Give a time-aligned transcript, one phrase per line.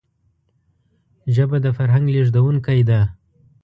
[1.35, 2.99] ژبه د فرهنګ لېږدونکی ده